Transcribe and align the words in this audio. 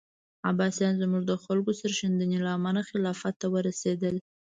عباسیان 0.49 0.95
زموږ 1.01 1.23
د 1.27 1.33
خلکو 1.43 1.71
سرښندنو 1.79 2.37
له 2.45 2.49
امله 2.57 2.81
خلافت 2.89 3.33
ته 3.41 3.47
ورسېدل. 3.53 4.15